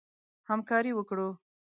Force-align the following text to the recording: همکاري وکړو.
همکاري 0.49 0.91
وکړو. 0.95 1.29